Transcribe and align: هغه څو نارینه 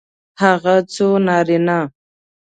هغه 0.41 0.75
څو 0.93 1.07
نارینه 1.27 1.79